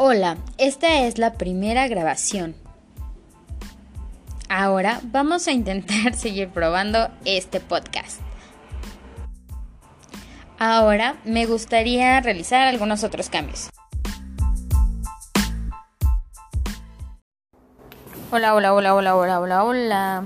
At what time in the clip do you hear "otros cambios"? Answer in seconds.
13.02-13.70